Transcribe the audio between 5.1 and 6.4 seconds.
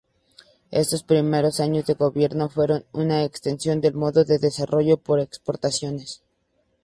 exportaciones.